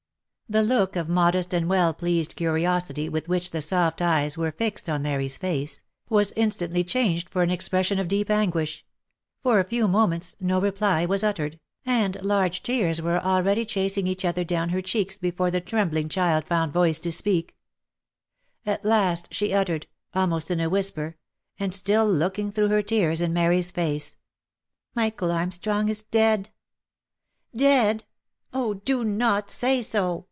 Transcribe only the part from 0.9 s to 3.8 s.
of modest and well pleased curiosity with which the